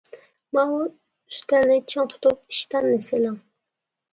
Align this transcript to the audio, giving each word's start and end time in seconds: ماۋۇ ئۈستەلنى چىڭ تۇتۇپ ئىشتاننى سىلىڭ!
ماۋۇ 0.57 0.79
ئۈستەلنى 0.87 1.77
چىڭ 1.93 2.09
تۇتۇپ 2.15 2.53
ئىشتاننى 2.55 2.99
سىلىڭ! 3.11 3.39